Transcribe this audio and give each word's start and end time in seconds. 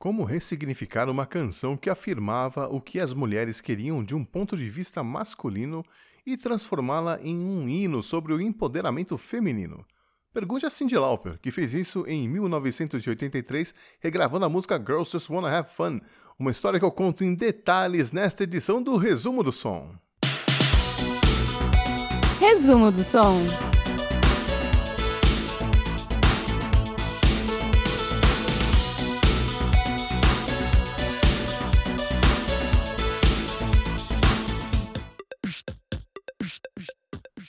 Como 0.00 0.24
ressignificar 0.24 1.10
uma 1.10 1.26
canção 1.26 1.76
que 1.76 1.90
afirmava 1.90 2.66
o 2.68 2.80
que 2.80 2.98
as 2.98 3.12
mulheres 3.12 3.60
queriam 3.60 4.02
de 4.02 4.16
um 4.16 4.24
ponto 4.24 4.56
de 4.56 4.66
vista 4.70 5.04
masculino 5.04 5.84
e 6.24 6.38
transformá-la 6.38 7.20
em 7.22 7.36
um 7.36 7.68
hino 7.68 8.02
sobre 8.02 8.32
o 8.32 8.40
empoderamento 8.40 9.18
feminino? 9.18 9.84
Pergunte 10.32 10.64
a 10.64 10.70
Cyndi 10.70 10.96
Lauper, 10.96 11.38
que 11.38 11.50
fez 11.50 11.74
isso 11.74 12.06
em 12.08 12.26
1983, 12.30 13.74
regravando 14.00 14.46
a 14.46 14.48
música 14.48 14.78
Girls 14.78 15.12
Just 15.12 15.28
Wanna 15.28 15.54
Have 15.54 15.68
Fun, 15.68 16.00
uma 16.38 16.50
história 16.50 16.78
que 16.78 16.86
eu 16.86 16.90
conto 16.90 17.22
em 17.22 17.34
detalhes 17.34 18.10
nesta 18.10 18.44
edição 18.44 18.82
do 18.82 18.96
Resumo 18.96 19.42
do 19.42 19.52
Som. 19.52 19.94
Resumo 22.40 22.90
do 22.90 23.04
Som. 23.04 23.36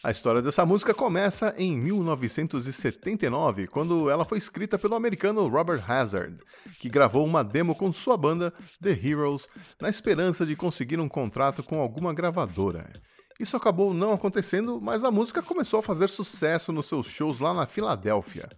A 0.03 0.09
história 0.09 0.41
dessa 0.41 0.65
música 0.65 0.95
começa 0.95 1.53
em 1.55 1.77
1979, 1.77 3.67
quando 3.67 4.09
ela 4.09 4.25
foi 4.25 4.39
escrita 4.39 4.79
pelo 4.79 4.95
americano 4.95 5.47
Robert 5.47 5.83
Hazard, 5.87 6.39
que 6.79 6.89
gravou 6.89 7.23
uma 7.23 7.43
demo 7.43 7.75
com 7.75 7.91
sua 7.91 8.17
banda 8.17 8.51
The 8.81 8.89
Heroes 8.89 9.47
na 9.79 9.89
esperança 9.89 10.43
de 10.43 10.55
conseguir 10.55 10.99
um 10.99 11.07
contrato 11.07 11.61
com 11.61 11.79
alguma 11.79 12.15
gravadora. 12.15 12.91
Isso 13.39 13.55
acabou 13.55 13.93
não 13.93 14.11
acontecendo, 14.11 14.81
mas 14.81 15.03
a 15.03 15.11
música 15.11 15.43
começou 15.43 15.81
a 15.81 15.83
fazer 15.83 16.09
sucesso 16.09 16.71
nos 16.71 16.87
seus 16.87 17.05
shows 17.05 17.39
lá 17.39 17.53
na 17.53 17.67
Filadélfia. 17.67 18.49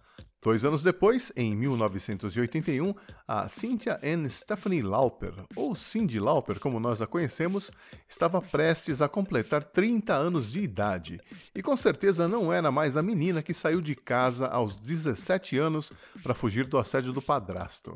Dois 0.44 0.62
anos 0.62 0.82
depois, 0.82 1.32
em 1.34 1.56
1981, 1.56 2.94
a 3.26 3.48
Cynthia 3.48 3.98
Ann 4.04 4.28
Stephanie 4.28 4.82
Lauper, 4.82 5.32
ou 5.56 5.74
Cyndi 5.74 6.20
Lauper 6.20 6.60
como 6.60 6.78
nós 6.78 7.00
a 7.00 7.06
conhecemos, 7.06 7.70
estava 8.06 8.42
prestes 8.42 9.00
a 9.00 9.08
completar 9.08 9.64
30 9.64 10.12
anos 10.12 10.52
de 10.52 10.60
idade 10.60 11.18
e 11.54 11.62
com 11.62 11.74
certeza 11.78 12.28
não 12.28 12.52
era 12.52 12.70
mais 12.70 12.94
a 12.94 13.02
menina 13.02 13.42
que 13.42 13.54
saiu 13.54 13.80
de 13.80 13.94
casa 13.94 14.46
aos 14.46 14.76
17 14.76 15.56
anos 15.56 15.90
para 16.22 16.34
fugir 16.34 16.66
do 16.66 16.76
assédio 16.76 17.14
do 17.14 17.22
padrasto. 17.22 17.94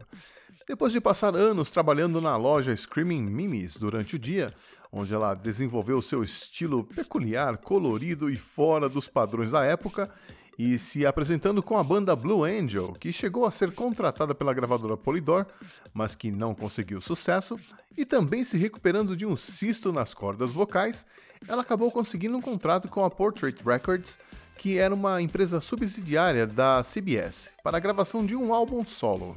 Depois 0.66 0.90
de 0.90 1.02
passar 1.02 1.36
anos 1.36 1.70
trabalhando 1.70 2.18
na 2.18 2.34
loja 2.34 2.74
Screaming 2.74 3.24
Mimis 3.24 3.76
durante 3.76 4.16
o 4.16 4.18
dia, 4.18 4.54
onde 4.90 5.12
ela 5.12 5.34
desenvolveu 5.34 6.00
seu 6.00 6.22
estilo 6.22 6.82
peculiar, 6.82 7.58
colorido 7.58 8.30
e 8.30 8.38
fora 8.38 8.88
dos 8.88 9.06
padrões 9.06 9.50
da 9.50 9.66
época, 9.66 10.10
e 10.58 10.76
se 10.76 11.06
apresentando 11.06 11.62
com 11.62 11.78
a 11.78 11.84
banda 11.84 12.16
Blue 12.16 12.42
Angel, 12.42 12.92
que 12.98 13.12
chegou 13.12 13.46
a 13.46 13.50
ser 13.50 13.72
contratada 13.72 14.34
pela 14.34 14.52
gravadora 14.52 14.96
Polydor, 14.96 15.46
mas 15.94 16.16
que 16.16 16.32
não 16.32 16.52
conseguiu 16.52 17.00
sucesso, 17.00 17.58
e 17.96 18.04
também 18.04 18.42
se 18.42 18.58
recuperando 18.58 19.16
de 19.16 19.24
um 19.24 19.36
cisto 19.36 19.92
nas 19.92 20.12
cordas 20.12 20.52
vocais, 20.52 21.06
ela 21.46 21.62
acabou 21.62 21.92
conseguindo 21.92 22.36
um 22.36 22.42
contrato 22.42 22.88
com 22.88 23.04
a 23.04 23.10
Portrait 23.10 23.56
Records, 23.64 24.18
que 24.56 24.76
era 24.76 24.92
uma 24.92 25.22
empresa 25.22 25.60
subsidiária 25.60 26.44
da 26.44 26.82
CBS, 26.82 27.50
para 27.62 27.76
a 27.76 27.80
gravação 27.80 28.26
de 28.26 28.34
um 28.34 28.52
álbum 28.52 28.84
solo. 28.84 29.36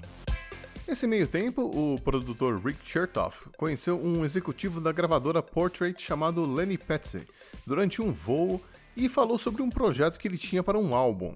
Nesse 0.87 1.05
meio 1.05 1.27
tempo, 1.27 1.61
o 1.61 2.01
produtor 2.01 2.59
Rick 2.59 2.79
Chertoff 2.83 3.47
conheceu 3.55 4.03
um 4.03 4.25
executivo 4.25 4.81
da 4.81 4.91
gravadora 4.91 5.41
Portrait 5.41 6.01
chamado 6.01 6.43
Lenny 6.43 6.77
Petsy 6.77 7.27
durante 7.65 8.01
um 8.01 8.11
voo 8.11 8.59
e 8.95 9.07
falou 9.09 9.37
sobre 9.37 9.61
um 9.61 9.69
projeto 9.69 10.17
que 10.17 10.27
ele 10.27 10.37
tinha 10.37 10.63
para 10.63 10.77
um 10.77 10.93
álbum. 10.93 11.33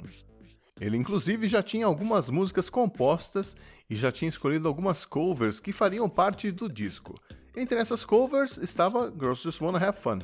Ele, 0.79 0.97
inclusive, 0.97 1.47
já 1.47 1.63
tinha 1.63 1.85
algumas 1.85 2.29
músicas 2.29 2.69
compostas 2.69 3.55
e 3.89 3.95
já 3.95 4.11
tinha 4.11 4.27
escolhido 4.27 4.67
algumas 4.67 5.05
covers 5.05 5.59
que 5.59 5.71
fariam 5.71 6.09
parte 6.09 6.51
do 6.51 6.67
disco. 6.67 7.15
Entre 7.55 7.79
essas 7.79 8.03
covers 8.03 8.57
estava 8.57 9.09
Girls 9.09 9.41
Just 9.41 9.61
Wanna 9.61 9.79
Have 9.79 9.97
Fun. 9.97 10.19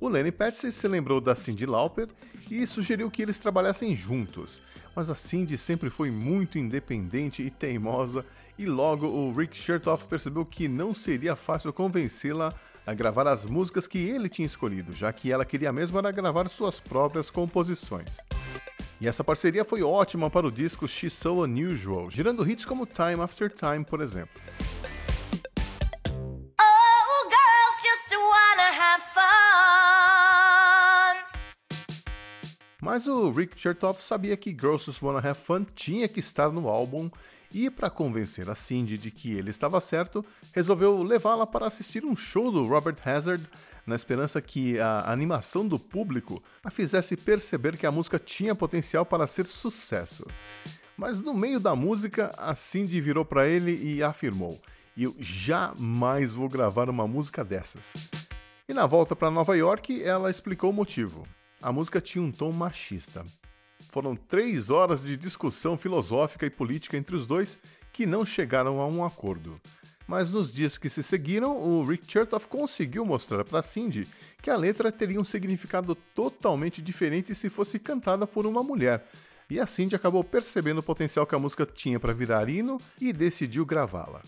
O 0.00 0.08
Lenny 0.08 0.30
Patsy 0.30 0.70
se 0.70 0.86
lembrou 0.86 1.20
da 1.20 1.34
Cyndi 1.34 1.66
Lauper 1.66 2.08
e 2.50 2.66
sugeriu 2.66 3.10
que 3.10 3.20
eles 3.20 3.38
trabalhassem 3.38 3.94
juntos, 3.94 4.62
mas 4.94 5.10
a 5.10 5.14
Cyndi 5.14 5.58
sempre 5.58 5.90
foi 5.90 6.10
muito 6.10 6.56
independente 6.56 7.42
e 7.42 7.50
teimosa 7.50 8.24
e 8.56 8.66
logo 8.66 9.06
o 9.06 9.32
Rick 9.32 9.56
Chertoff 9.56 10.06
percebeu 10.06 10.46
que 10.46 10.68
não 10.68 10.94
seria 10.94 11.36
fácil 11.36 11.72
convencê-la 11.72 12.54
a 12.90 12.94
gravar 12.94 13.28
as 13.28 13.46
músicas 13.46 13.86
que 13.86 13.98
ele 13.98 14.28
tinha 14.28 14.44
escolhido, 14.44 14.92
já 14.92 15.12
que 15.12 15.30
ela 15.30 15.44
queria 15.44 15.72
mesmo 15.72 15.96
era 15.96 16.10
gravar 16.10 16.48
suas 16.48 16.80
próprias 16.80 17.30
composições. 17.30 18.16
E 19.00 19.06
essa 19.06 19.22
parceria 19.22 19.64
foi 19.64 19.80
ótima 19.80 20.28
para 20.28 20.44
o 20.44 20.50
disco 20.50 20.88
She's 20.88 21.12
So 21.12 21.44
Unusual, 21.44 22.10
gerando 22.10 22.48
hits 22.50 22.64
como 22.64 22.84
Time 22.86 23.22
After 23.22 23.48
Time, 23.48 23.84
por 23.84 24.00
exemplo. 24.00 24.40
Mas 32.80 33.06
o 33.06 33.30
Rick 33.30 33.58
Chertoff 33.58 34.02
sabia 34.02 34.36
que 34.36 34.50
Girls 34.50 34.86
Just 34.86 35.02
Wanna 35.02 35.18
Have 35.18 35.40
Fun 35.40 35.64
tinha 35.74 36.08
que 36.08 36.20
estar 36.20 36.50
no 36.50 36.68
álbum 36.68 37.10
e, 37.52 37.68
para 37.68 37.90
convencer 37.90 38.48
a 38.48 38.54
Cindy 38.54 38.96
de 38.96 39.10
que 39.10 39.32
ele 39.32 39.50
estava 39.50 39.80
certo, 39.80 40.24
resolveu 40.52 41.02
levá-la 41.02 41.46
para 41.46 41.66
assistir 41.66 42.04
um 42.04 42.16
show 42.16 42.50
do 42.50 42.64
Robert 42.66 42.96
Hazard, 43.04 43.44
na 43.86 43.96
esperança 43.96 44.40
que 44.40 44.78
a 44.78 45.10
animação 45.10 45.66
do 45.66 45.78
público 45.78 46.42
a 46.64 46.70
fizesse 46.70 47.16
perceber 47.16 47.76
que 47.76 47.86
a 47.86 47.92
música 47.92 48.18
tinha 48.18 48.54
potencial 48.54 49.04
para 49.04 49.26
ser 49.26 49.46
sucesso. 49.46 50.24
Mas 50.96 51.20
no 51.20 51.34
meio 51.34 51.58
da 51.58 51.74
música, 51.74 52.32
a 52.36 52.54
Cindy 52.54 53.00
virou 53.00 53.24
para 53.24 53.48
ele 53.48 53.72
e 53.82 54.02
afirmou: 54.02 54.60
Eu 54.96 55.16
jamais 55.18 56.34
vou 56.34 56.48
gravar 56.48 56.88
uma 56.88 57.08
música 57.08 57.42
dessas. 57.42 58.10
E 58.68 58.72
na 58.72 58.86
volta 58.86 59.16
para 59.16 59.30
Nova 59.30 59.56
York, 59.56 60.02
ela 60.02 60.30
explicou 60.30 60.70
o 60.70 60.74
motivo. 60.74 61.24
A 61.62 61.70
música 61.70 62.00
tinha 62.00 62.22
um 62.22 62.32
tom 62.32 62.52
machista. 62.52 63.22
Foram 63.90 64.16
três 64.16 64.70
horas 64.70 65.02
de 65.02 65.16
discussão 65.16 65.76
filosófica 65.76 66.46
e 66.46 66.50
política 66.50 66.96
entre 66.96 67.14
os 67.14 67.26
dois 67.26 67.58
que 67.92 68.06
não 68.06 68.24
chegaram 68.24 68.80
a 68.80 68.86
um 68.86 69.04
acordo. 69.04 69.60
Mas 70.06 70.30
nos 70.30 70.50
dias 70.50 70.78
que 70.78 70.88
se 70.88 71.02
seguiram, 71.02 71.56
o 71.56 71.84
Rick 71.84 72.10
Chertoff 72.10 72.48
conseguiu 72.48 73.04
mostrar 73.04 73.44
para 73.44 73.62
Cindy 73.62 74.08
que 74.42 74.50
a 74.50 74.56
letra 74.56 74.90
teria 74.90 75.20
um 75.20 75.24
significado 75.24 75.94
totalmente 75.94 76.80
diferente 76.80 77.34
se 77.34 77.48
fosse 77.48 77.78
cantada 77.78 78.26
por 78.26 78.46
uma 78.46 78.62
mulher. 78.62 79.06
E 79.50 79.60
a 79.60 79.66
Cindy 79.66 79.94
acabou 79.94 80.24
percebendo 80.24 80.78
o 80.78 80.82
potencial 80.82 81.26
que 81.26 81.34
a 81.34 81.38
música 81.38 81.66
tinha 81.66 82.00
para 82.00 82.14
virar 82.14 82.48
hino 82.48 82.78
e 83.00 83.12
decidiu 83.12 83.66
gravá-la. 83.66 84.22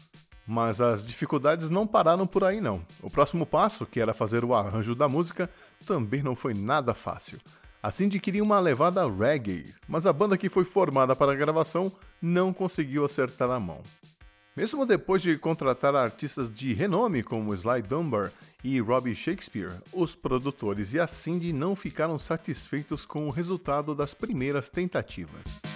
Mas 0.47 0.81
as 0.81 1.07
dificuldades 1.07 1.71
não 1.71 1.87
pararam 1.87 2.27
por 2.27 2.45
aí 2.45 2.61
não. 2.61 2.85
O 3.01 3.11
próximo 3.11 3.47
passo, 3.47 3.87
que 3.87 4.01
era 4.01 4.13
fazer 4.13 4.45
o 4.45 4.55
arranjo 4.55 4.95
da 4.95 5.09
música, 5.09 5.49
também 5.87 6.23
não 6.23 6.35
foi 6.35 6.53
nada 6.53 6.95
fácil. 6.95 7.39
A 7.83 7.91
Cindy 7.91 8.21
queria 8.21 8.43
uma 8.43 8.61
levada 8.61 9.09
reggae, 9.09 9.75
mas 9.89 10.07
a 10.07 10.13
banda 10.13 10.39
que 10.39 10.49
foi 10.49 10.65
formada 10.65 11.17
para 11.17 11.33
a 11.33 11.37
gravação 11.37 11.91
não 12.21 12.53
conseguiu 12.53 13.05
acertar 13.05 13.51
a 13.51 13.59
mão. 13.59 13.83
Mesmo 14.55 14.85
depois 14.85 15.23
de 15.23 15.39
contratar 15.39 15.97
artistas 15.97 16.53
de 16.53 16.75
renome 16.75 17.23
como 17.23 17.55
Sly 17.55 17.83
Dunbar 17.83 18.31
e 18.63 18.79
Robbie 18.81 19.15
Shakespeare, 19.15 19.73
os 19.93 20.15
produtores 20.15 20.93
e 20.93 21.01
a 21.01 21.07
Cindy 21.07 21.53
não 21.53 21.75
ficaram 21.75 22.19
satisfeitos 22.19 23.07
com 23.07 23.27
o 23.27 23.31
resultado 23.31 23.95
das 23.95 24.13
primeiras 24.13 24.69
tentativas. 24.69 25.72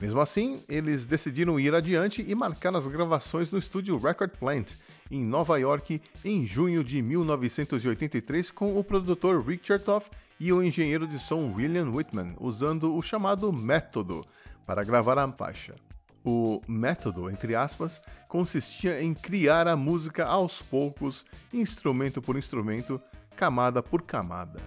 Mesmo 0.00 0.20
assim, 0.20 0.62
eles 0.68 1.06
decidiram 1.06 1.58
ir 1.58 1.74
adiante 1.74 2.24
e 2.26 2.32
marcar 2.32 2.74
as 2.76 2.86
gravações 2.86 3.50
no 3.50 3.58
estúdio 3.58 3.98
Record 3.98 4.30
Plant, 4.38 4.74
em 5.10 5.24
Nova 5.24 5.58
York, 5.58 6.00
em 6.24 6.46
junho 6.46 6.84
de 6.84 7.02
1983, 7.02 8.50
com 8.50 8.78
o 8.78 8.84
produtor 8.84 9.44
Rick 9.44 9.66
Chertoff 9.66 10.08
e 10.38 10.52
o 10.52 10.62
engenheiro 10.62 11.04
de 11.04 11.18
som 11.18 11.52
William 11.52 11.90
Whitman, 11.90 12.36
usando 12.38 12.94
o 12.94 13.02
chamado 13.02 13.52
método 13.52 14.24
para 14.64 14.84
gravar 14.84 15.18
a 15.18 15.32
faixa. 15.32 15.74
O 16.24 16.60
método, 16.68 17.28
entre 17.28 17.56
aspas, 17.56 18.00
consistia 18.28 19.02
em 19.02 19.14
criar 19.14 19.66
a 19.66 19.76
música 19.76 20.26
aos 20.26 20.62
poucos, 20.62 21.24
instrumento 21.52 22.22
por 22.22 22.36
instrumento, 22.36 23.02
camada 23.34 23.82
por 23.82 24.02
camada. 24.02 24.60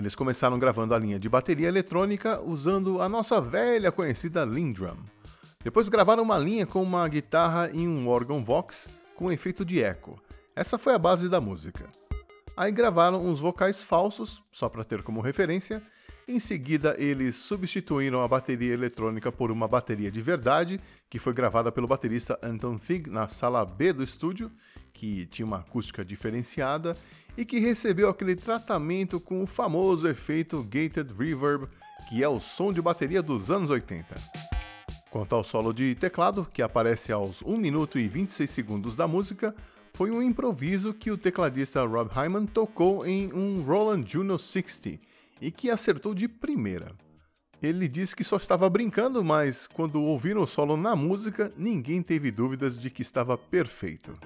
Eles 0.00 0.14
começaram 0.14 0.58
gravando 0.58 0.94
a 0.94 0.98
linha 0.98 1.18
de 1.18 1.28
bateria 1.28 1.68
eletrônica 1.68 2.40
usando 2.40 3.02
a 3.02 3.08
nossa 3.08 3.38
velha 3.38 3.92
conhecida 3.92 4.46
Lindrum. 4.46 4.96
Depois 5.62 5.90
gravaram 5.90 6.22
uma 6.22 6.38
linha 6.38 6.64
com 6.64 6.82
uma 6.82 7.06
guitarra 7.06 7.70
e 7.70 7.86
um 7.86 8.08
órgão 8.08 8.42
Vox 8.42 8.88
com 9.14 9.30
efeito 9.30 9.62
de 9.62 9.82
eco. 9.82 10.18
Essa 10.56 10.78
foi 10.78 10.94
a 10.94 10.98
base 10.98 11.28
da 11.28 11.38
música. 11.38 11.86
Aí 12.56 12.72
gravaram 12.72 13.26
uns 13.26 13.40
vocais 13.40 13.82
falsos, 13.82 14.42
só 14.50 14.70
para 14.70 14.84
ter 14.84 15.02
como 15.02 15.20
referência. 15.20 15.82
Em 16.26 16.38
seguida, 16.38 16.96
eles 16.98 17.36
substituíram 17.36 18.22
a 18.22 18.28
bateria 18.28 18.72
eletrônica 18.72 19.30
por 19.30 19.50
uma 19.50 19.68
bateria 19.68 20.10
de 20.10 20.22
verdade, 20.22 20.80
que 21.10 21.18
foi 21.18 21.34
gravada 21.34 21.70
pelo 21.70 21.86
baterista 21.86 22.38
Anton 22.42 22.78
Fig 22.78 23.10
na 23.10 23.28
sala 23.28 23.66
B 23.66 23.92
do 23.92 24.02
estúdio, 24.02 24.50
que 25.00 25.24
tinha 25.24 25.46
uma 25.46 25.60
acústica 25.60 26.04
diferenciada 26.04 26.94
e 27.34 27.42
que 27.42 27.58
recebeu 27.58 28.10
aquele 28.10 28.36
tratamento 28.36 29.18
com 29.18 29.42
o 29.42 29.46
famoso 29.46 30.06
efeito 30.06 30.62
gated 30.62 31.14
reverb, 31.18 31.66
que 32.06 32.22
é 32.22 32.28
o 32.28 32.38
som 32.38 32.70
de 32.70 32.82
bateria 32.82 33.22
dos 33.22 33.50
anos 33.50 33.70
80. 33.70 34.14
Quanto 35.10 35.34
ao 35.34 35.42
solo 35.42 35.72
de 35.72 35.94
teclado, 35.94 36.46
que 36.52 36.60
aparece 36.60 37.10
aos 37.10 37.40
1 37.40 37.56
minuto 37.56 37.98
e 37.98 38.06
26 38.06 38.50
segundos 38.50 38.94
da 38.94 39.08
música, 39.08 39.54
foi 39.94 40.10
um 40.10 40.20
improviso 40.20 40.92
que 40.92 41.10
o 41.10 41.16
tecladista 41.16 41.82
Rob 41.82 42.10
Hyman 42.12 42.44
tocou 42.44 43.06
em 43.06 43.32
um 43.32 43.62
Roland 43.62 44.04
Juno 44.06 44.38
60 44.38 45.00
e 45.40 45.50
que 45.50 45.70
acertou 45.70 46.14
de 46.14 46.28
primeira. 46.28 46.92
Ele 47.62 47.86
disse 47.88 48.16
que 48.16 48.24
só 48.24 48.36
estava 48.36 48.68
brincando, 48.70 49.22
mas 49.22 49.66
quando 49.66 50.02
ouviram 50.02 50.42
o 50.42 50.46
solo 50.46 50.76
na 50.76 50.96
música, 50.96 51.52
ninguém 51.56 52.02
teve 52.02 52.30
dúvidas 52.30 52.80
de 52.80 52.88
que 52.88 53.02
estava 53.02 53.36
perfeito. 53.36 54.18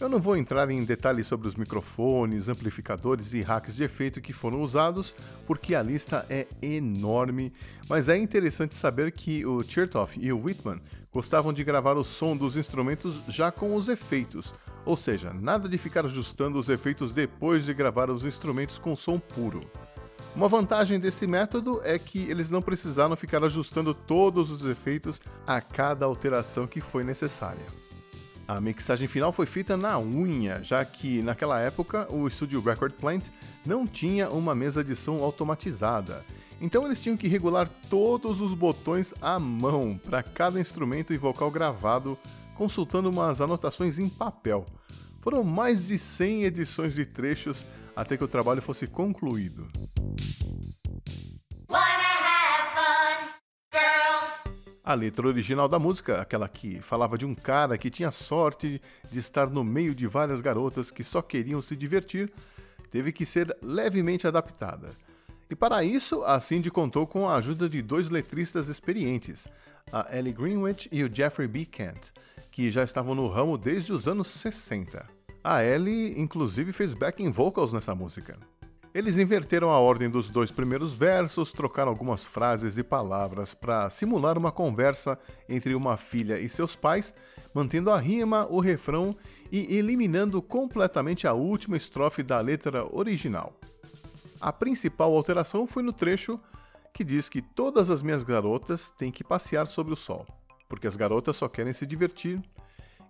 Eu 0.00 0.08
não 0.08 0.20
vou 0.20 0.36
entrar 0.36 0.70
em 0.70 0.84
detalhes 0.84 1.26
sobre 1.26 1.48
os 1.48 1.56
microfones, 1.56 2.48
amplificadores 2.48 3.34
e 3.34 3.40
hacks 3.40 3.74
de 3.74 3.82
efeito 3.82 4.20
que 4.20 4.32
foram 4.32 4.62
usados, 4.62 5.12
porque 5.44 5.74
a 5.74 5.82
lista 5.82 6.24
é 6.30 6.46
enorme, 6.62 7.52
mas 7.88 8.08
é 8.08 8.16
interessante 8.16 8.76
saber 8.76 9.10
que 9.10 9.44
o 9.44 9.60
Chertoff 9.64 10.16
e 10.20 10.32
o 10.32 10.40
Whitman 10.40 10.80
gostavam 11.12 11.52
de 11.52 11.64
gravar 11.64 11.96
o 11.96 12.04
som 12.04 12.36
dos 12.36 12.56
instrumentos 12.56 13.24
já 13.26 13.50
com 13.50 13.74
os 13.74 13.88
efeitos, 13.88 14.54
ou 14.84 14.96
seja, 14.96 15.34
nada 15.34 15.68
de 15.68 15.76
ficar 15.76 16.04
ajustando 16.04 16.60
os 16.60 16.68
efeitos 16.68 17.12
depois 17.12 17.64
de 17.64 17.74
gravar 17.74 18.08
os 18.08 18.24
instrumentos 18.24 18.78
com 18.78 18.94
som 18.94 19.18
puro. 19.18 19.68
Uma 20.36 20.48
vantagem 20.48 21.00
desse 21.00 21.26
método 21.26 21.80
é 21.82 21.98
que 21.98 22.20
eles 22.30 22.50
não 22.50 22.62
precisaram 22.62 23.16
ficar 23.16 23.42
ajustando 23.42 23.92
todos 23.92 24.52
os 24.52 24.64
efeitos 24.64 25.20
a 25.44 25.60
cada 25.60 26.06
alteração 26.06 26.68
que 26.68 26.80
foi 26.80 27.02
necessária. 27.02 27.87
A 28.48 28.62
mixagem 28.62 29.06
final 29.06 29.30
foi 29.30 29.44
feita 29.44 29.76
na 29.76 30.00
unha, 30.00 30.62
já 30.64 30.82
que 30.82 31.20
naquela 31.20 31.60
época 31.60 32.10
o 32.10 32.26
estúdio 32.26 32.62
Record 32.62 32.94
Plant 32.94 33.26
não 33.64 33.86
tinha 33.86 34.30
uma 34.30 34.54
mesa 34.54 34.82
de 34.82 34.96
som 34.96 35.22
automatizada. 35.22 36.24
Então 36.58 36.86
eles 36.86 36.98
tinham 36.98 37.14
que 37.14 37.28
regular 37.28 37.68
todos 37.90 38.40
os 38.40 38.54
botões 38.54 39.12
à 39.20 39.38
mão 39.38 40.00
para 40.02 40.22
cada 40.22 40.58
instrumento 40.58 41.12
e 41.12 41.18
vocal 41.18 41.50
gravado, 41.50 42.16
consultando 42.54 43.10
umas 43.10 43.42
anotações 43.42 43.98
em 43.98 44.08
papel. 44.08 44.64
Foram 45.20 45.44
mais 45.44 45.86
de 45.86 45.98
100 45.98 46.44
edições 46.44 46.94
de 46.94 47.04
trechos 47.04 47.66
até 47.94 48.16
que 48.16 48.24
o 48.24 48.28
trabalho 48.28 48.62
fosse 48.62 48.86
concluído. 48.86 49.68
A 54.88 54.94
letra 54.94 55.28
original 55.28 55.68
da 55.68 55.78
música, 55.78 56.18
aquela 56.18 56.48
que 56.48 56.80
falava 56.80 57.18
de 57.18 57.26
um 57.26 57.34
cara 57.34 57.76
que 57.76 57.90
tinha 57.90 58.10
sorte 58.10 58.80
de 59.12 59.18
estar 59.18 59.50
no 59.50 59.62
meio 59.62 59.94
de 59.94 60.06
várias 60.06 60.40
garotas 60.40 60.90
que 60.90 61.04
só 61.04 61.20
queriam 61.20 61.60
se 61.60 61.76
divertir, 61.76 62.32
teve 62.90 63.12
que 63.12 63.26
ser 63.26 63.54
levemente 63.60 64.26
adaptada. 64.26 64.88
E 65.50 65.54
para 65.54 65.84
isso, 65.84 66.24
a 66.24 66.40
Cindy 66.40 66.70
contou 66.70 67.06
com 67.06 67.28
a 67.28 67.36
ajuda 67.36 67.68
de 67.68 67.82
dois 67.82 68.08
letristas 68.08 68.70
experientes, 68.70 69.46
a 69.92 70.06
Ellie 70.10 70.32
Greenwich 70.32 70.88
e 70.90 71.04
o 71.04 71.14
Jeffrey 71.14 71.46
B. 71.46 71.66
Kent, 71.66 72.10
que 72.50 72.70
já 72.70 72.82
estavam 72.82 73.14
no 73.14 73.28
ramo 73.28 73.58
desde 73.58 73.92
os 73.92 74.08
anos 74.08 74.28
60. 74.28 75.06
A 75.44 75.62
Ellie, 75.62 76.18
inclusive, 76.18 76.72
fez 76.72 76.94
backing 76.94 77.30
vocals 77.30 77.74
nessa 77.74 77.94
música. 77.94 78.38
Eles 78.98 79.16
inverteram 79.16 79.70
a 79.70 79.78
ordem 79.78 80.10
dos 80.10 80.28
dois 80.28 80.50
primeiros 80.50 80.96
versos, 80.96 81.52
trocaram 81.52 81.88
algumas 81.88 82.26
frases 82.26 82.78
e 82.78 82.82
palavras 82.82 83.54
para 83.54 83.88
simular 83.90 84.36
uma 84.36 84.50
conversa 84.50 85.16
entre 85.48 85.72
uma 85.72 85.96
filha 85.96 86.40
e 86.40 86.48
seus 86.48 86.74
pais, 86.74 87.14
mantendo 87.54 87.92
a 87.92 87.98
rima, 88.00 88.48
o 88.50 88.58
refrão 88.58 89.16
e 89.52 89.76
eliminando 89.76 90.42
completamente 90.42 91.28
a 91.28 91.32
última 91.32 91.76
estrofe 91.76 92.24
da 92.24 92.40
letra 92.40 92.92
original. 92.92 93.52
A 94.40 94.52
principal 94.52 95.14
alteração 95.14 95.64
foi 95.64 95.84
no 95.84 95.92
trecho 95.92 96.40
que 96.92 97.04
diz 97.04 97.28
que 97.28 97.40
todas 97.40 97.90
as 97.90 98.02
minhas 98.02 98.24
garotas 98.24 98.90
têm 98.98 99.12
que 99.12 99.22
passear 99.22 99.68
sobre 99.68 99.92
o 99.92 99.96
sol, 99.96 100.26
porque 100.68 100.88
as 100.88 100.96
garotas 100.96 101.36
só 101.36 101.48
querem 101.48 101.72
se 101.72 101.86
divertir, 101.86 102.42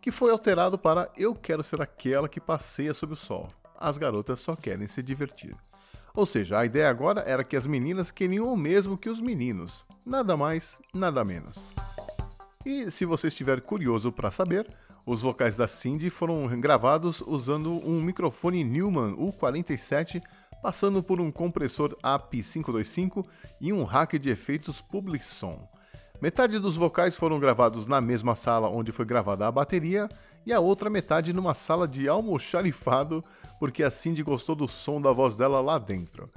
que 0.03 0.13
foi 0.13 0.33
alterado 0.33 0.79
para 0.79 1.11
eu 1.17 1.35
quero 1.35 1.65
ser 1.65 1.81
aquela 1.81 2.29
que 2.29 2.43
passeia 2.43 2.93
sobre 2.93 3.15
o 3.15 3.17
sol. 3.17 3.49
As 3.75 3.97
garotas 3.97 4.39
só 4.41 4.55
querem 4.55 4.87
se 4.87 5.03
divertir. 5.03 5.57
Ou 6.19 6.27
seja, 6.27 6.59
a 6.59 6.67
ideia 6.67 6.91
agora 6.91 7.21
era 7.21 7.45
que 7.45 7.55
as 7.55 7.65
meninas 7.65 8.11
queriam 8.11 8.53
o 8.53 8.57
mesmo 8.57 8.99
que 8.99 9.09
os 9.09 9.21
meninos, 9.21 9.85
nada 10.05 10.37
mais, 10.37 10.77
nada 10.93 11.25
menos. 11.25 11.73
E 12.67 12.91
se 12.91 13.05
você 13.05 13.29
estiver 13.29 13.61
curioso 13.61 14.11
para 14.11 14.33
saber, 14.33 14.69
os 15.07 15.23
vocais 15.23 15.57
da 15.57 15.69
Cindy 15.69 16.11
foram 16.11 16.49
gravados 16.59 17.21
usando 17.21 17.71
um 17.89 18.03
microfone 18.03 18.65
Neumann 18.65 19.15
U47, 19.15 20.21
passando 20.61 21.05
por 21.05 21.21
um 21.21 21.31
compressor 21.31 21.97
AP525 22.03 23.25
e 23.61 23.73
um 23.73 23.85
rack 23.85 24.19
de 24.19 24.29
efeitos 24.29 24.81
Public-Son. 24.81 25.69
Metade 26.21 26.59
dos 26.59 26.75
vocais 26.75 27.17
foram 27.17 27.39
gravados 27.39 27.87
na 27.87 28.01
mesma 28.01 28.35
sala 28.35 28.69
onde 28.69 28.91
foi 28.91 29.05
gravada 29.05 29.47
a 29.47 29.53
bateria 29.53 30.09
e 30.49 30.53
a 30.53 30.61
outra 30.61 30.89
metade 30.89 31.35
numa 31.35 31.53
sala 31.53 31.87
de 31.87 32.09
almoxarifado, 32.09 33.23
porque 33.61 33.83
a 33.83 33.91
Cindy 33.91 34.23
gostou 34.23 34.57
do 34.57 34.67
som 34.67 34.99
da 34.99 35.13
voz 35.13 35.37
dela 35.37 35.61
lá 35.61 35.79
dentro. 35.79 36.31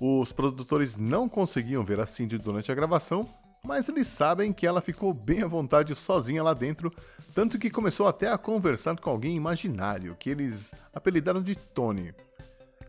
Os 0.00 0.32
produtores 0.32 0.96
não 0.96 1.28
conseguiam 1.28 1.84
ver 1.84 2.00
a 2.00 2.06
Cindy 2.06 2.38
durante 2.38 2.72
a 2.72 2.74
gravação, 2.74 3.20
mas 3.62 3.86
eles 3.86 4.06
sabem 4.06 4.50
que 4.50 4.66
ela 4.66 4.80
ficou 4.80 5.12
bem 5.12 5.42
à 5.42 5.46
vontade 5.46 5.94
sozinha 5.94 6.42
lá 6.42 6.54
dentro, 6.54 6.90
tanto 7.34 7.58
que 7.58 7.68
começou 7.68 8.08
até 8.08 8.32
a 8.32 8.38
conversar 8.38 8.98
com 8.98 9.10
alguém 9.10 9.36
imaginário, 9.36 10.16
que 10.18 10.30
eles 10.30 10.72
apelidaram 10.90 11.42
de 11.42 11.54
Tony. 11.54 12.14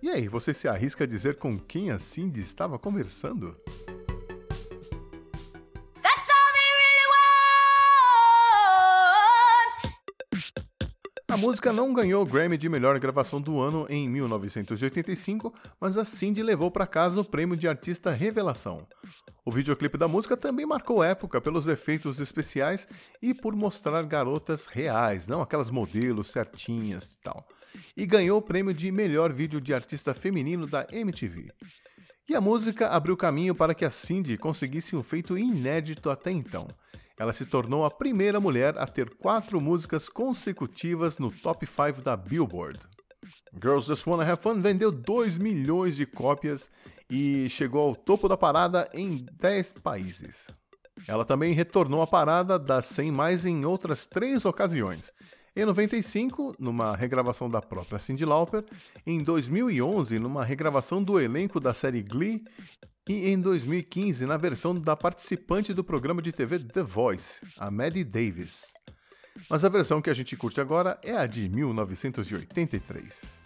E 0.02 0.10
aí, 0.10 0.30
você 0.30 0.54
se 0.54 0.70
arrisca 0.70 1.04
a 1.04 1.08
dizer 1.08 1.36
com 1.36 1.60
quem 1.60 1.92
a 1.92 2.00
Cindy 2.00 2.40
estava 2.40 2.80
conversando? 2.80 3.58
Música 11.42 11.74
não 11.74 11.92
ganhou 11.92 12.22
o 12.22 12.26
Grammy 12.26 12.56
de 12.56 12.70
melhor 12.70 13.00
gravação 13.00 13.42
do 13.42 13.60
ano 13.60 13.88
em 13.90 14.08
1985, 14.08 15.52
mas 15.80 15.98
a 15.98 16.06
Cindy 16.06 16.44
levou 16.44 16.70
para 16.70 16.86
casa 16.86 17.20
o 17.20 17.26
prêmio 17.26 17.58
de 17.58 17.68
artista 17.68 18.12
revelação. 18.12 18.86
O 19.44 19.52
videoclipe 19.52 19.98
da 19.98 20.08
música 20.08 20.38
também 20.38 20.68
marcou 20.68 21.04
época 21.04 21.42
pelos 21.42 21.66
efeitos 21.66 22.20
especiais 22.20 22.88
e 23.20 23.34
por 23.34 23.56
mostrar 23.56 24.04
garotas 24.04 24.68
reais, 24.68 25.26
não 25.26 25.42
aquelas 25.42 25.72
modelos 25.72 26.28
certinhas 26.28 27.14
e 27.14 27.18
tal. 27.24 27.44
E 27.98 28.06
ganhou 28.06 28.38
o 28.38 28.44
prêmio 28.44 28.72
de 28.72 28.92
melhor 28.92 29.34
vídeo 29.34 29.60
de 29.60 29.74
artista 29.74 30.14
feminino 30.14 30.68
da 30.68 30.86
MTV. 30.92 31.52
E 32.30 32.36
a 32.36 32.40
música 32.40 32.90
abriu 32.90 33.18
caminho 33.18 33.56
para 33.56 33.74
que 33.74 33.84
a 33.84 33.90
Cindy 33.90 34.38
conseguisse 34.38 34.96
um 34.96 35.02
feito 35.02 35.36
inédito 35.36 36.12
até 36.12 36.30
então 36.30 36.68
ela 37.22 37.34
se 37.34 37.46
tornou 37.46 37.86
a 37.86 37.92
primeira 37.92 38.40
mulher 38.40 38.76
a 38.80 38.88
ter 38.88 39.14
quatro 39.14 39.62
músicas 39.62 40.10
consecutivas 40.10 41.20
no 41.20 41.30
top 41.30 41.68
5 41.68 42.02
da 42.02 42.18
Billboard. 42.18 42.80
Girls 43.62 43.86
Just 43.86 44.08
Wanna 44.08 44.24
Have 44.24 44.42
Fun 44.42 44.60
vendeu 44.60 44.92
2 44.92 45.38
milhões 45.38 45.96
de 45.96 46.08
cópias 46.08 46.68
e 47.08 47.48
chegou 47.48 47.90
ao 47.90 47.96
topo 47.96 48.28
da 48.28 48.36
parada 48.36 48.90
em 48.92 49.24
10 49.34 49.74
países. 49.84 50.48
Ela 51.08 51.24
também 51.24 51.54
retornou 51.54 52.02
à 52.02 52.08
parada 52.08 52.58
das 52.58 52.88
100 52.88 53.12
mais 53.12 53.46
em 53.46 53.66
outras 53.66 54.08
três 54.08 54.44
ocasiões. 54.44 55.12
Em 55.56 55.64
95, 55.64 56.56
numa 56.58 56.96
regravação 56.96 57.48
da 57.48 57.62
própria 57.62 58.00
Cyndi 58.00 58.26
Lauper, 58.26 58.66
em 59.06 59.22
2011, 59.22 60.18
numa 60.18 60.44
regravação 60.44 61.04
do 61.04 61.20
elenco 61.20 61.60
da 61.60 61.72
série 61.72 62.02
Glee 62.02 62.44
e 63.12 63.30
em 63.30 63.40
2015 63.40 64.26
na 64.26 64.38
versão 64.38 64.74
da 64.74 64.96
participante 64.96 65.74
do 65.74 65.84
programa 65.84 66.22
de 66.22 66.32
TV 66.32 66.60
The 66.60 66.82
Voice, 66.82 67.42
a 67.58 67.70
Maddie 67.70 68.06
Davis. 68.06 68.74
Mas 69.50 69.66
a 69.66 69.70
versão 69.70 70.02
que 70.02 70.10
a 70.10 70.14
gente 70.14 70.38
curte 70.38 70.62
agora 70.62 70.98
é 71.04 71.18
a 71.18 71.28
de 71.28 71.50
1983. 71.50 73.41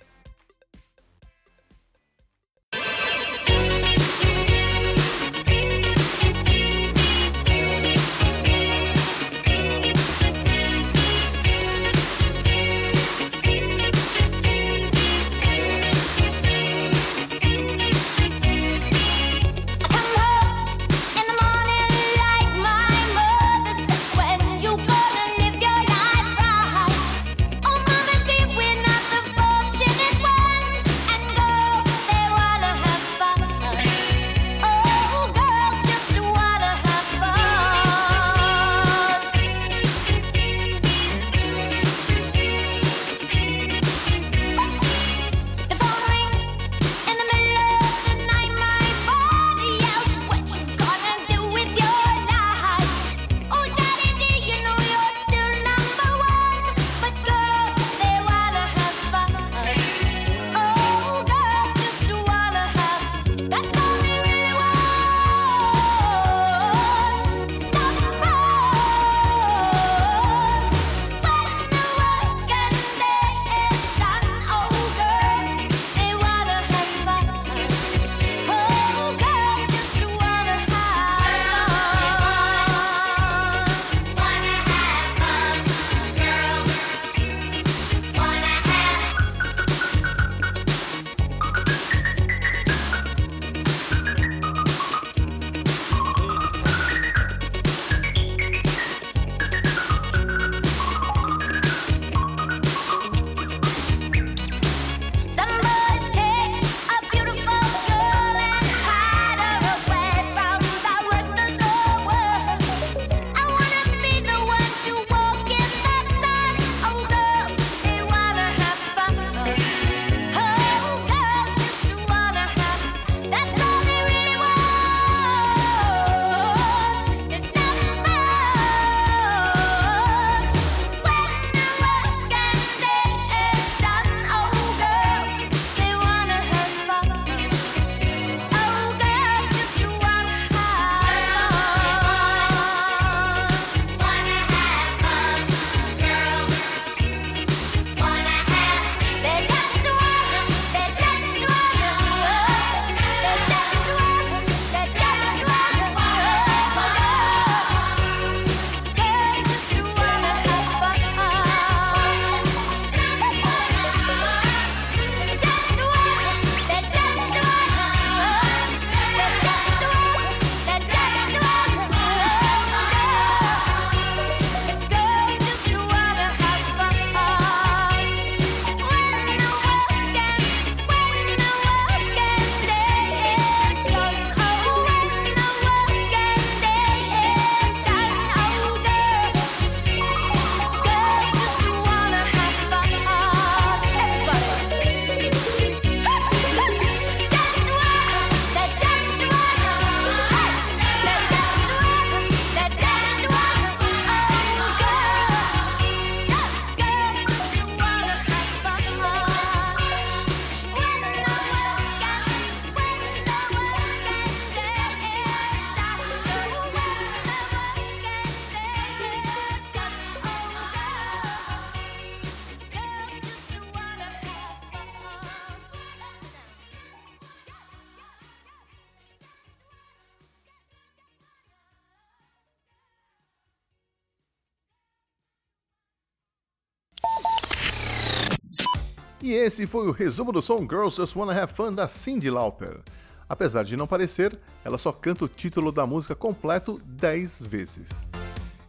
E 239.21 239.31
esse 239.33 239.65
foi 239.65 239.87
o 239.87 239.91
resumo 239.91 240.31
do 240.31 240.41
som 240.41 240.59
Girls 240.69 240.97
Just 240.97 241.15
Wanna 241.15 241.41
Have 241.41 241.53
Fun 241.53 241.73
da 241.73 241.87
Cyndi 241.87 242.29
Lauper. 242.29 242.81
Apesar 243.27 243.63
de 243.63 243.75
não 243.75 243.87
parecer, 243.87 244.37
ela 244.63 244.77
só 244.77 244.91
canta 244.91 245.25
o 245.25 245.29
título 245.29 245.71
da 245.71 245.85
música 245.85 246.13
completo 246.15 246.79
10 246.85 247.41
vezes. 247.43 248.05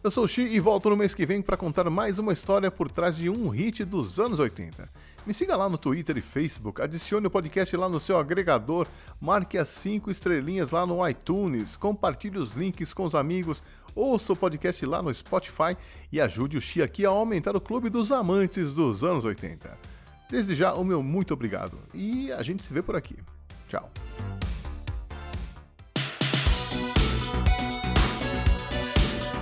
Eu 0.03 0.09
sou 0.09 0.23
o 0.23 0.27
Xi 0.27 0.41
e 0.41 0.59
volto 0.59 0.89
no 0.89 0.95
mês 0.95 1.13
que 1.13 1.25
vem 1.25 1.41
para 1.41 1.57
contar 1.57 1.89
mais 1.89 2.17
uma 2.17 2.31
história 2.31 2.71
por 2.71 2.89
trás 2.89 3.17
de 3.17 3.29
um 3.29 3.49
hit 3.49 3.83
dos 3.83 4.19
anos 4.19 4.39
80. 4.39 4.89
Me 5.25 5.33
siga 5.33 5.57
lá 5.57 5.67
no 5.67 5.77
Twitter 5.77 6.17
e 6.17 6.21
Facebook, 6.21 6.81
adicione 6.81 7.27
o 7.27 7.29
podcast 7.29 7.75
lá 7.75 7.89
no 7.89 7.99
seu 7.99 8.17
agregador, 8.17 8.87
marque 9.19 9.57
as 9.57 9.67
5 9.67 10.09
estrelinhas 10.09 10.71
lá 10.71 10.85
no 10.85 11.05
iTunes, 11.07 11.75
compartilhe 11.75 12.37
os 12.37 12.53
links 12.53 12.93
com 12.93 13.03
os 13.03 13.13
amigos, 13.13 13.61
ouça 13.93 14.31
o 14.31 14.37
podcast 14.37 14.85
lá 14.85 15.01
no 15.01 15.13
Spotify 15.13 15.75
e 16.09 16.21
ajude 16.21 16.57
o 16.57 16.61
Xi 16.61 16.81
aqui 16.81 17.05
a 17.05 17.09
aumentar 17.09 17.55
o 17.57 17.61
clube 17.61 17.89
dos 17.89 18.11
amantes 18.11 18.73
dos 18.73 19.03
anos 19.03 19.25
80. 19.25 19.77
Desde 20.29 20.53
já, 20.55 20.73
o 20.73 20.83
meu 20.83 21.01
muito 21.01 21.33
obrigado 21.33 21.79
e 21.93 22.31
a 22.31 22.43
gente 22.43 22.63
se 22.63 22.73
vê 22.73 22.81
por 22.81 22.95
aqui. 22.95 23.15
Tchau. 23.69 23.89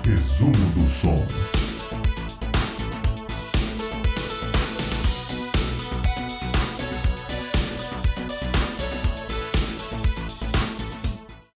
Resumo 0.03 0.53
do 0.75 0.87
som. 0.87 1.25